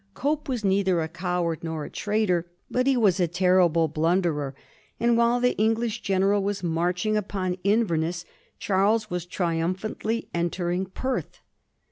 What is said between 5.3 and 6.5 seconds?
the English general